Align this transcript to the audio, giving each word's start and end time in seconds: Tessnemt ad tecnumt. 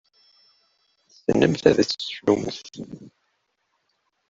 Tessnemt 1.11 1.63
ad 1.69 1.77
tecnumt. 1.89 2.65